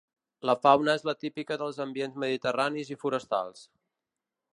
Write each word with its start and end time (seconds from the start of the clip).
La 0.49 0.53
fauna 0.61 0.95
és 0.99 1.03
la 1.09 1.13
típica 1.23 1.57
dels 1.63 1.77
ambients 1.85 2.17
mediterranis 2.23 2.91
i 2.95 2.99
forestals. 3.05 3.61